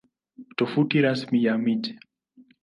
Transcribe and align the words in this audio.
Tovuti 0.55 1.01
Rasmi 1.01 1.43
ya 1.43 1.57
Mji 1.57 1.99